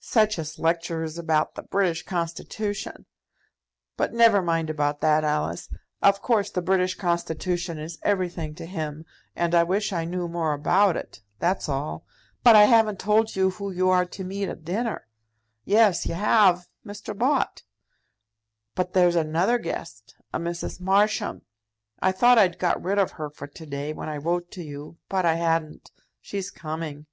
[0.00, 3.04] "Such as lectures about the British Constitution!
[3.98, 5.68] But never mind about that, Alice.
[6.00, 9.04] Of course the British Constitution is everything to him,
[9.34, 12.06] and I wish I knew more about it; that's all.
[12.42, 15.08] But I haven't told you whom you are to meet at dinner."
[15.66, 17.14] "Yes, you have Mr.
[17.14, 17.62] Bott."
[18.74, 20.80] "But there's another guest, a Mrs.
[20.80, 21.42] Marsham.
[22.00, 24.96] I thought I'd got rid of her for to day, when I wrote to you;
[25.10, 25.90] but I hadn't.
[26.22, 27.04] She's coming."